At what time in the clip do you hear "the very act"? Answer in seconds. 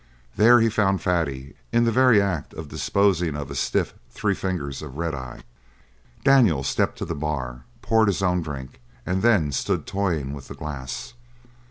1.83-2.55